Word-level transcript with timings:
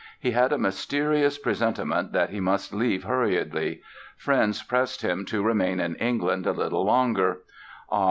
He 0.19 0.31
had 0.31 0.51
a 0.51 0.57
mysterious 0.57 1.37
presentiment 1.37 2.11
that 2.11 2.31
he 2.31 2.39
must 2.39 2.73
leave 2.73 3.03
hurriedly. 3.03 3.83
Friends 4.17 4.63
pressed 4.63 5.03
him 5.03 5.25
to 5.25 5.43
remain 5.43 5.79
in 5.79 5.93
England 5.97 6.47
a 6.47 6.53
little 6.53 6.83
longer. 6.83 7.41
"Ah! 7.91 7.99